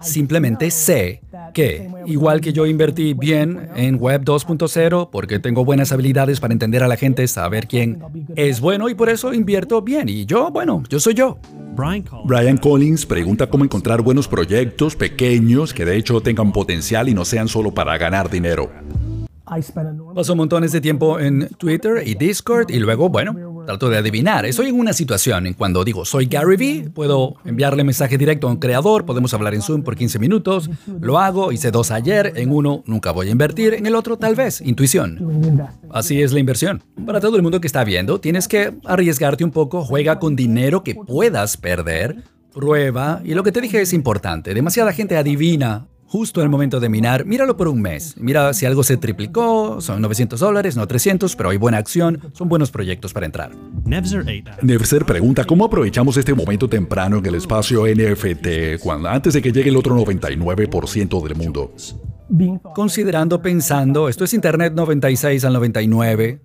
Simplemente 0.00 0.70
sé 0.70 1.22
que, 1.54 1.90
igual 2.04 2.40
que 2.40 2.52
yo 2.52 2.66
invertí 2.66 3.14
bien 3.14 3.70
en 3.74 3.96
Web 3.96 4.24
2.0 4.24 5.08
porque 5.10 5.38
tengo 5.38 5.64
buenas 5.64 5.90
habilidades 5.90 6.38
para 6.38 6.52
entender 6.52 6.82
a 6.82 6.88
la 6.88 6.96
gente, 6.96 7.26
saber 7.26 7.66
quién 7.66 7.98
es 8.36 8.60
bueno 8.60 8.90
y 8.90 8.94
por 8.94 9.08
eso 9.08 9.32
invierto 9.32 9.80
bien. 9.80 10.08
Y 10.08 10.26
yo, 10.26 10.50
bueno, 10.50 10.82
yo 10.88 11.00
soy 11.00 11.14
yo. 11.14 11.38
Brian 12.24 12.56
Collins 12.58 13.06
pregunta 13.06 13.48
cómo 13.48 13.64
encontrar 13.64 14.02
buenos 14.02 14.28
proyectos 14.28 14.96
pequeños 14.96 15.74
que 15.74 15.84
de 15.84 15.96
hecho 15.96 16.20
tengan 16.20 16.52
potencial 16.52 17.08
y 17.08 17.14
no 17.14 17.24
sean 17.24 17.48
solo 17.48 17.72
para 17.72 17.96
ganar 17.98 18.30
dinero. 18.30 18.70
Paso 20.14 20.34
montones 20.34 20.72
de 20.72 20.80
tiempo 20.80 21.20
en 21.20 21.48
Twitter 21.56 22.02
y 22.04 22.14
Discord 22.14 22.70
y 22.70 22.78
luego, 22.78 23.08
bueno, 23.08 23.64
trato 23.64 23.88
de 23.88 23.98
adivinar. 23.98 24.44
Estoy 24.44 24.68
en 24.68 24.78
una 24.78 24.92
situación 24.92 25.46
en 25.46 25.54
cuando 25.54 25.84
digo 25.84 26.04
soy 26.04 26.26
Gary 26.26 26.56
Vee, 26.56 26.90
puedo 26.90 27.36
enviarle 27.44 27.84
mensaje 27.84 28.18
directo 28.18 28.48
a 28.48 28.50
un 28.50 28.56
creador, 28.56 29.04
podemos 29.04 29.32
hablar 29.34 29.54
en 29.54 29.62
Zoom 29.62 29.82
por 29.82 29.96
15 29.96 30.18
minutos, 30.18 30.70
lo 31.00 31.18
hago, 31.18 31.52
hice 31.52 31.70
dos 31.70 31.90
ayer, 31.90 32.32
en 32.36 32.50
uno 32.50 32.82
nunca 32.86 33.12
voy 33.12 33.28
a 33.28 33.30
invertir, 33.30 33.74
en 33.74 33.86
el 33.86 33.94
otro 33.94 34.16
tal 34.16 34.34
vez, 34.34 34.60
intuición. 34.60 35.62
Así 35.90 36.22
es 36.22 36.32
la 36.32 36.40
inversión. 36.40 36.82
Para 37.04 37.20
todo 37.20 37.36
el 37.36 37.42
mundo 37.42 37.60
que 37.60 37.66
está 37.66 37.84
viendo, 37.84 38.20
tienes 38.20 38.48
que 38.48 38.74
arriesgarte 38.84 39.44
un 39.44 39.50
poco, 39.52 39.84
juega 39.84 40.18
con 40.18 40.34
dinero 40.34 40.82
que 40.82 40.94
puedas 40.94 41.56
perder, 41.56 42.24
prueba, 42.52 43.20
y 43.24 43.34
lo 43.34 43.42
que 43.42 43.52
te 43.52 43.60
dije 43.60 43.80
es 43.80 43.92
importante, 43.92 44.54
demasiada 44.54 44.92
gente 44.92 45.16
adivina 45.16 45.86
justo 46.06 46.40
en 46.40 46.44
el 46.44 46.50
momento 46.50 46.80
de 46.80 46.88
minar, 46.88 47.24
míralo 47.26 47.56
por 47.56 47.68
un 47.68 47.80
mes. 47.80 48.14
Mira 48.18 48.52
si 48.54 48.66
algo 48.66 48.82
se 48.82 48.96
triplicó, 48.96 49.80
son 49.80 50.00
900 50.00 50.40
dólares, 50.40 50.76
no 50.76 50.86
300, 50.86 51.36
pero 51.36 51.50
hay 51.50 51.56
buena 51.56 51.78
acción, 51.78 52.20
son 52.32 52.48
buenos 52.48 52.70
proyectos 52.70 53.12
para 53.12 53.26
entrar. 53.26 53.50
Nevzer 53.84 55.04
pregunta, 55.04 55.44
¿cómo 55.44 55.64
aprovechamos 55.64 56.16
este 56.16 56.34
momento 56.34 56.68
temprano 56.68 57.18
en 57.18 57.26
el 57.26 57.34
espacio 57.34 57.86
NFT 57.86 58.80
cuando, 58.80 59.08
antes 59.08 59.34
de 59.34 59.42
que 59.42 59.52
llegue 59.52 59.70
el 59.70 59.76
otro 59.76 59.96
99% 59.96 61.22
del 61.22 61.36
mundo? 61.36 61.72
Considerando, 62.74 63.40
pensando, 63.40 64.08
esto 64.08 64.24
es 64.24 64.34
Internet 64.34 64.72
96 64.74 65.44
al 65.44 65.52
99, 65.52 66.40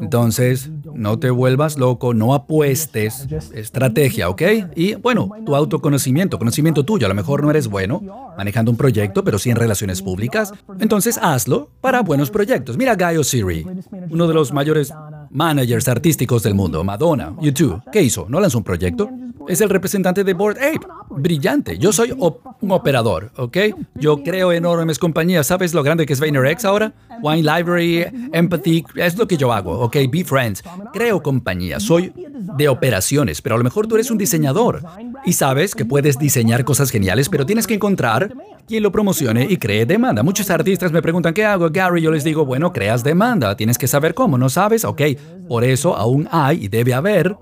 entonces, 0.00 0.70
no 0.94 1.18
te 1.18 1.30
vuelvas 1.30 1.78
loco, 1.78 2.12
no 2.12 2.34
apuestes, 2.34 3.26
estrategia, 3.54 4.28
¿ok? 4.28 4.42
Y 4.74 4.94
bueno, 4.94 5.30
tu 5.44 5.54
autoconocimiento, 5.54 6.38
conocimiento 6.38 6.84
tuyo, 6.84 7.06
a 7.06 7.08
lo 7.08 7.14
mejor 7.14 7.42
no 7.42 7.50
eres 7.50 7.68
bueno 7.68 8.02
manejando 8.36 8.70
un 8.70 8.76
proyecto, 8.76 9.22
pero 9.22 9.38
sí 9.38 9.50
en 9.50 9.56
relaciones 9.56 10.02
públicas, 10.02 10.52
entonces 10.80 11.18
hazlo 11.22 11.70
para 11.80 12.02
buenos 12.02 12.30
proyectos. 12.30 12.76
Mira 12.76 12.96
Guy 12.96 13.22
Siri, 13.22 13.66
uno 14.10 14.26
de 14.26 14.34
los 14.34 14.52
mayores 14.52 14.92
managers 15.30 15.88
artísticos 15.88 16.42
del 16.42 16.54
mundo, 16.54 16.82
Madonna, 16.84 17.34
YouTube, 17.40 17.82
¿qué 17.92 18.02
hizo? 18.02 18.26
¿No 18.28 18.40
lanzó 18.40 18.58
un 18.58 18.64
proyecto? 18.64 19.08
Es 19.48 19.60
el 19.60 19.70
representante 19.70 20.24
de 20.24 20.34
Board 20.34 20.56
Ape. 20.58 20.86
Brillante. 21.10 21.78
Yo 21.78 21.92
soy 21.92 22.12
un 22.12 22.70
operador, 22.70 23.30
¿ok? 23.36 23.56
Yo 23.94 24.22
creo 24.22 24.52
enormes 24.52 24.98
compañías. 24.98 25.46
¿Sabes 25.46 25.72
lo 25.72 25.82
grande 25.82 26.04
que 26.04 26.12
es 26.12 26.20
VaynerX 26.20 26.64
ahora? 26.64 26.92
Wine 27.22 27.42
Library, 27.42 28.06
Empathy, 28.32 28.84
es 28.96 29.16
lo 29.16 29.28
que 29.28 29.36
yo 29.36 29.52
hago, 29.52 29.78
¿ok? 29.80 29.96
Be 30.10 30.24
Friends. 30.24 30.64
Creo 30.92 31.22
compañías. 31.22 31.82
Soy 31.84 32.12
de 32.56 32.68
operaciones, 32.68 33.40
pero 33.40 33.54
a 33.54 33.58
lo 33.58 33.64
mejor 33.64 33.86
tú 33.86 33.94
eres 33.94 34.10
un 34.10 34.18
diseñador 34.18 34.82
y 35.24 35.32
sabes 35.32 35.74
que 35.74 35.84
puedes 35.84 36.18
diseñar 36.18 36.64
cosas 36.64 36.90
geniales, 36.90 37.28
pero 37.28 37.46
tienes 37.46 37.66
que 37.66 37.74
encontrar 37.74 38.34
quien 38.66 38.82
lo 38.82 38.92
promocione 38.92 39.46
y 39.48 39.56
cree 39.56 39.86
demanda. 39.86 40.22
Muchos 40.22 40.50
artistas 40.50 40.92
me 40.92 41.02
preguntan, 41.02 41.32
¿qué 41.32 41.44
hago, 41.44 41.68
Gary? 41.70 42.02
Yo 42.02 42.10
les 42.10 42.24
digo, 42.24 42.44
bueno, 42.44 42.72
creas 42.72 43.04
demanda, 43.04 43.56
tienes 43.56 43.78
que 43.78 43.86
saber 43.86 44.14
cómo, 44.14 44.38
¿no 44.38 44.48
sabes? 44.48 44.84
Ok, 44.84 45.02
por 45.48 45.64
eso 45.64 45.96
aún 45.96 46.28
hay 46.30 46.64
y 46.64 46.68
debe 46.68 46.94
haber 46.94 47.36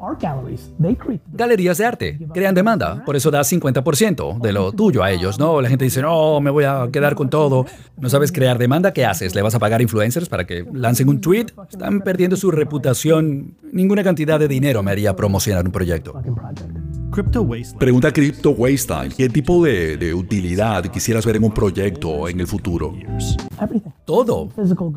galerías 1.32 1.78
de 1.78 1.84
arte, 1.84 2.18
crean 2.32 2.54
demanda, 2.54 3.04
por 3.04 3.16
eso 3.16 3.30
das 3.30 3.50
50% 3.52 4.40
de 4.40 4.52
lo 4.52 4.72
tuyo 4.72 5.02
a 5.02 5.10
ellos, 5.10 5.38
¿no? 5.38 5.60
La 5.60 5.68
gente 5.68 5.84
dice, 5.84 6.02
no, 6.02 6.40
me 6.40 6.50
voy 6.50 6.64
a 6.64 6.88
quedar 6.92 7.14
con 7.14 7.30
todo. 7.30 7.66
¿No 7.96 8.10
sabes 8.10 8.32
crear 8.32 8.58
demanda? 8.58 8.92
¿Qué 8.92 9.04
haces? 9.04 9.34
¿Le 9.34 9.42
vas 9.42 9.54
a 9.54 9.58
pagar 9.58 9.80
influencers 9.80 10.28
para 10.28 10.46
que 10.46 10.66
lancen 10.72 11.08
un 11.08 11.20
tweet? 11.20 11.46
Están 11.70 12.00
perdiendo 12.00 12.36
su 12.36 12.50
reputación. 12.50 13.54
Ninguna 13.72 14.02
cantidad 14.02 14.38
de 14.38 14.48
dinero 14.48 14.82
me 14.82 14.90
haría 14.90 15.16
promocionar 15.16 15.64
un 15.64 15.72
proyecto. 15.72 16.14
Pregunta 17.78 18.12
Crypto 18.12 18.50
Waste 18.50 18.94
¿qué 19.16 19.28
tipo 19.28 19.64
de, 19.64 19.96
de 19.96 20.12
utilidad 20.14 20.84
quisieras 20.86 21.24
ver 21.24 21.36
en 21.36 21.44
un 21.44 21.54
proyecto 21.54 22.28
en 22.28 22.40
el 22.40 22.46
futuro? 22.46 22.92
Todo. 24.04 24.48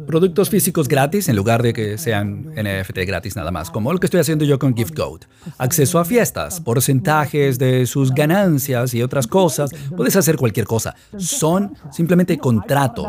Productos 0.05 0.49
físicos 0.49 0.87
gratis 0.87 1.29
en 1.29 1.35
lugar 1.35 1.61
de 1.61 1.73
que 1.73 1.97
sean 1.97 2.53
NFT 2.55 2.97
gratis 3.05 3.35
nada 3.35 3.51
más, 3.51 3.69
como 3.69 3.93
lo 3.93 3.99
que 3.99 4.07
estoy 4.07 4.19
haciendo 4.19 4.45
yo 4.45 4.59
con 4.59 4.75
GiftGoat. 4.75 5.25
Acceso 5.57 5.99
a 5.99 6.05
fiestas, 6.05 6.59
porcentajes 6.59 7.59
de 7.59 7.85
sus 7.85 8.11
ganancias 8.11 8.93
y 8.93 9.01
otras 9.01 9.27
cosas. 9.27 9.71
Puedes 9.95 10.15
hacer 10.15 10.37
cualquier 10.37 10.65
cosa. 10.65 10.95
Son 11.17 11.73
simplemente 11.91 12.37
contratos. 12.37 13.05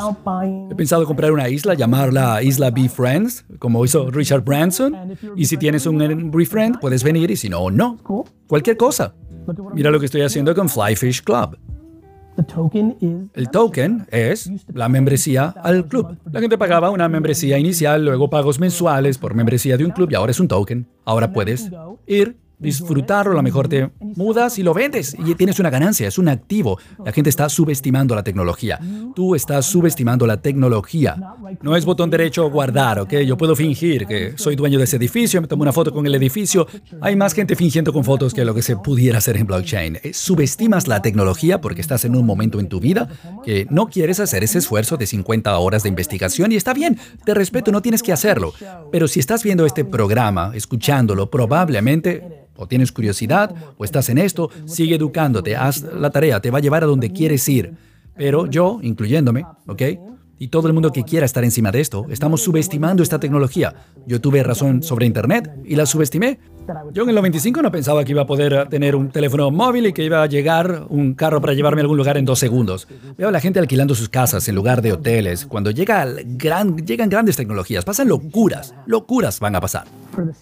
He 0.70 0.74
pensado 0.74 1.04
comprar 1.06 1.32
una 1.32 1.48
isla, 1.48 1.74
llamarla 1.74 2.42
Isla 2.42 2.70
Be 2.70 2.88
Friends, 2.88 3.44
como 3.58 3.84
hizo 3.84 4.10
Richard 4.10 4.42
Branson. 4.44 5.16
Y 5.34 5.46
si 5.46 5.56
tienes 5.56 5.86
un 5.86 6.30
Befriend, 6.30 6.78
puedes 6.80 7.02
venir 7.02 7.30
y 7.30 7.36
si 7.36 7.48
no, 7.48 7.70
no. 7.70 7.98
Cualquier 8.48 8.76
cosa. 8.76 9.14
Mira 9.74 9.90
lo 9.90 10.00
que 10.00 10.06
estoy 10.06 10.22
haciendo 10.22 10.54
con 10.54 10.68
Flyfish 10.68 11.22
Club. 11.22 11.56
El 13.34 13.50
token 13.50 14.06
es 14.10 14.50
la 14.72 14.88
membresía 14.88 15.48
al 15.62 15.86
club. 15.86 16.16
La 16.30 16.40
gente 16.40 16.56
pagaba 16.56 16.90
una 16.90 17.08
membresía 17.08 17.58
inicial, 17.58 18.04
luego 18.04 18.30
pagos 18.30 18.60
mensuales 18.60 19.18
por 19.18 19.34
membresía 19.34 19.76
de 19.76 19.84
un 19.84 19.90
club 19.90 20.10
y 20.12 20.14
ahora 20.14 20.30
es 20.30 20.40
un 20.40 20.48
token. 20.48 20.86
Ahora 21.04 21.32
puedes 21.32 21.68
ir 22.06 22.36
disfrutarlo, 22.58 23.32
a 23.32 23.36
lo 23.36 23.42
mejor 23.42 23.68
te 23.68 23.90
mudas 24.00 24.58
y 24.58 24.62
lo 24.62 24.74
vendes 24.74 25.16
y 25.18 25.34
tienes 25.34 25.58
una 25.58 25.70
ganancia, 25.70 26.08
es 26.08 26.18
un 26.18 26.28
activo. 26.28 26.78
La 27.04 27.12
gente 27.12 27.30
está 27.30 27.48
subestimando 27.48 28.14
la 28.14 28.22
tecnología. 28.22 28.80
Tú 29.14 29.34
estás 29.34 29.66
subestimando 29.66 30.26
la 30.26 30.40
tecnología. 30.40 31.16
No 31.62 31.76
es 31.76 31.84
botón 31.84 32.10
derecho 32.10 32.50
guardar, 32.50 33.00
¿ok? 33.00 33.14
Yo 33.26 33.36
puedo 33.36 33.54
fingir 33.54 34.06
que 34.06 34.34
soy 34.36 34.56
dueño 34.56 34.78
de 34.78 34.84
ese 34.84 34.96
edificio, 34.96 35.40
me 35.40 35.46
tomo 35.46 35.62
una 35.62 35.72
foto 35.72 35.92
con 35.92 36.06
el 36.06 36.14
edificio. 36.14 36.66
Hay 37.00 37.16
más 37.16 37.32
gente 37.32 37.54
fingiendo 37.56 37.92
con 37.92 38.04
fotos 38.04 38.34
que 38.34 38.44
lo 38.44 38.54
que 38.54 38.62
se 38.62 38.76
pudiera 38.76 39.18
hacer 39.18 39.36
en 39.36 39.46
blockchain. 39.46 39.98
Eh, 40.02 40.12
subestimas 40.12 40.88
la 40.88 41.02
tecnología 41.02 41.60
porque 41.60 41.80
estás 41.80 42.04
en 42.04 42.16
un 42.16 42.26
momento 42.26 42.60
en 42.60 42.68
tu 42.68 42.80
vida 42.80 43.08
que 43.44 43.66
no 43.70 43.88
quieres 43.88 44.20
hacer 44.20 44.42
ese 44.42 44.58
esfuerzo 44.58 44.96
de 44.96 45.06
50 45.06 45.56
horas 45.58 45.82
de 45.82 45.88
investigación 45.88 46.52
y 46.52 46.56
está 46.56 46.74
bien, 46.74 46.98
te 47.24 47.34
respeto, 47.34 47.72
no 47.72 47.82
tienes 47.82 48.02
que 48.02 48.12
hacerlo. 48.12 48.52
Pero 48.90 49.08
si 49.08 49.20
estás 49.20 49.42
viendo 49.42 49.66
este 49.66 49.84
programa, 49.84 50.52
escuchándolo, 50.54 51.30
probablemente 51.30 52.47
o 52.58 52.66
tienes 52.66 52.92
curiosidad, 52.92 53.54
o 53.78 53.84
estás 53.84 54.08
en 54.10 54.18
esto, 54.18 54.50
sigue 54.66 54.96
educándote, 54.96 55.56
haz 55.56 55.82
la 55.82 56.10
tarea, 56.10 56.40
te 56.40 56.50
va 56.50 56.58
a 56.58 56.60
llevar 56.60 56.82
a 56.82 56.86
donde 56.86 57.12
quieres 57.12 57.48
ir. 57.48 57.72
Pero 58.16 58.46
yo, 58.46 58.80
incluyéndome, 58.82 59.46
¿ok? 59.66 59.82
Y 60.38 60.48
todo 60.48 60.68
el 60.68 60.74
mundo 60.74 60.92
que 60.92 61.02
quiera 61.02 61.26
estar 61.26 61.42
encima 61.42 61.72
de 61.72 61.80
esto, 61.80 62.06
estamos 62.10 62.42
subestimando 62.42 63.02
esta 63.02 63.18
tecnología. 63.18 63.74
Yo 64.06 64.20
tuve 64.20 64.42
razón 64.42 64.82
sobre 64.82 65.06
Internet 65.06 65.50
y 65.64 65.74
la 65.74 65.84
subestimé. 65.84 66.38
Yo 66.92 67.02
en 67.02 67.08
el 67.08 67.14
95 67.16 67.62
no 67.62 67.72
pensaba 67.72 68.04
que 68.04 68.12
iba 68.12 68.22
a 68.22 68.26
poder 68.26 68.68
tener 68.68 68.94
un 68.94 69.10
teléfono 69.10 69.50
móvil 69.50 69.86
y 69.86 69.92
que 69.92 70.04
iba 70.04 70.22
a 70.22 70.26
llegar 70.26 70.84
un 70.90 71.14
carro 71.14 71.40
para 71.40 71.54
llevarme 71.54 71.80
a 71.80 71.82
algún 71.82 71.96
lugar 71.96 72.18
en 72.18 72.24
dos 72.24 72.38
segundos. 72.38 72.86
Veo 73.16 73.28
a 73.28 73.32
la 73.32 73.40
gente 73.40 73.58
alquilando 73.58 73.94
sus 73.94 74.08
casas 74.08 74.46
en 74.48 74.54
lugar 74.54 74.82
de 74.82 74.92
hoteles. 74.92 75.46
Cuando 75.46 75.70
llegan 75.70 76.26
grandes 76.36 77.36
tecnologías, 77.36 77.84
pasan 77.84 78.08
locuras. 78.08 78.74
Locuras 78.86 79.40
van 79.40 79.56
a 79.56 79.60
pasar. 79.60 79.86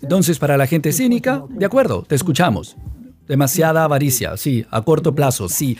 Entonces, 0.02 0.38
para 0.38 0.56
la 0.56 0.66
gente 0.66 0.92
cínica, 0.92 1.44
de 1.48 1.64
acuerdo, 1.64 2.02
te 2.02 2.16
escuchamos. 2.16 2.76
Demasiada 3.28 3.84
avaricia, 3.84 4.36
sí, 4.36 4.66
a 4.70 4.82
corto 4.82 5.14
plazo, 5.14 5.48
sí 5.48 5.78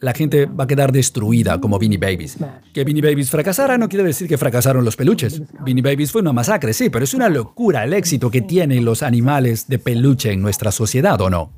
la 0.00 0.14
gente 0.14 0.46
va 0.46 0.64
a 0.64 0.66
quedar 0.66 0.92
destruida 0.92 1.60
como 1.60 1.78
Beanie 1.78 1.98
Babies. 1.98 2.38
Que 2.72 2.84
Beanie 2.84 3.02
Babies 3.02 3.30
fracasara 3.30 3.76
no 3.76 3.88
quiere 3.88 4.04
decir 4.04 4.26
que 4.26 4.38
fracasaron 4.38 4.84
los 4.84 4.96
peluches. 4.96 5.42
Beanie 5.64 5.82
Babies 5.82 6.10
fue 6.10 6.22
una 6.22 6.32
masacre, 6.32 6.72
sí, 6.72 6.90
pero 6.90 7.04
es 7.04 7.14
una 7.14 7.28
locura 7.28 7.84
el 7.84 7.92
éxito 7.92 8.30
que 8.30 8.40
tienen 8.40 8.84
los 8.84 9.02
animales 9.02 9.68
de 9.68 9.78
peluche 9.78 10.32
en 10.32 10.40
nuestra 10.40 10.72
sociedad, 10.72 11.20
¿o 11.20 11.28
no? 11.28 11.50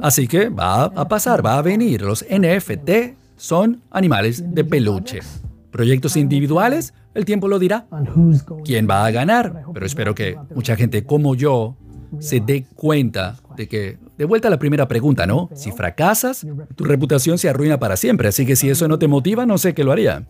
Así 0.00 0.26
que 0.26 0.48
va 0.48 0.84
a 0.84 1.08
pasar, 1.08 1.44
va 1.44 1.58
a 1.58 1.62
venir. 1.62 2.02
Los 2.02 2.24
NFT 2.28 3.14
son 3.36 3.80
animales 3.90 4.54
de 4.54 4.64
peluche. 4.64 5.20
Proyectos 5.70 6.16
individuales, 6.16 6.92
el 7.14 7.24
tiempo 7.24 7.48
lo 7.48 7.58
dirá. 7.58 7.86
¿Quién 8.64 8.86
va 8.88 9.06
a 9.06 9.10
ganar? 9.10 9.64
Pero 9.72 9.86
espero 9.86 10.14
que 10.14 10.36
mucha 10.54 10.76
gente 10.76 11.04
como 11.04 11.34
yo 11.34 11.76
se 12.20 12.40
dé 12.40 12.66
cuenta 12.74 13.36
de 13.56 13.68
que 13.68 13.98
de 14.16 14.24
vuelta 14.24 14.48
a 14.48 14.50
la 14.50 14.58
primera 14.58 14.86
pregunta, 14.88 15.26
¿no? 15.26 15.48
Si 15.54 15.72
fracasas, 15.72 16.46
tu 16.76 16.84
reputación 16.84 17.38
se 17.38 17.48
arruina 17.48 17.78
para 17.78 17.96
siempre, 17.96 18.28
así 18.28 18.44
que 18.46 18.56
si 18.56 18.68
eso 18.68 18.86
no 18.88 18.98
te 18.98 19.08
motiva, 19.08 19.46
no 19.46 19.58
sé 19.58 19.74
qué 19.74 19.84
lo 19.84 19.92
haría. 19.92 20.24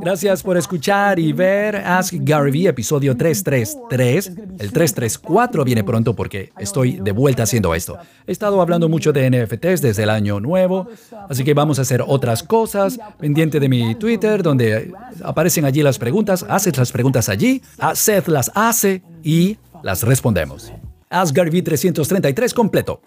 Gracias 0.00 0.42
por 0.42 0.56
escuchar 0.56 1.18
y 1.18 1.32
ver 1.32 1.76
Ask 1.76 2.14
Gary 2.18 2.50
Vee, 2.50 2.68
episodio 2.68 3.16
333. 3.16 4.26
El 4.58 4.72
334 4.72 5.64
viene 5.64 5.84
pronto 5.84 6.14
porque 6.14 6.52
estoy 6.58 7.00
de 7.00 7.12
vuelta 7.12 7.42
haciendo 7.42 7.74
esto. 7.74 7.98
He 8.26 8.32
estado 8.32 8.60
hablando 8.60 8.88
mucho 8.88 9.12
de 9.12 9.28
NFTs 9.30 9.82
desde 9.82 10.04
el 10.04 10.10
año 10.10 10.40
nuevo, 10.40 10.88
así 11.28 11.44
que 11.44 11.54
vamos 11.54 11.78
a 11.78 11.82
hacer 11.82 12.02
otras 12.06 12.42
cosas. 12.42 12.98
Pendiente 13.18 13.60
de 13.60 13.68
mi 13.68 13.94
Twitter, 13.96 14.42
donde 14.42 14.92
aparecen 15.22 15.64
allí 15.64 15.82
las 15.82 15.98
preguntas. 15.98 16.44
Haces 16.48 16.76
las 16.76 16.92
preguntas 16.92 17.28
allí, 17.28 17.62
Seth 17.94 18.28
las 18.28 18.50
hace 18.54 19.02
y 19.22 19.58
las 19.82 20.02
respondemos. 20.02 20.72
Asgard 21.08 21.52
V333 21.52 22.52
completo. 22.52 23.00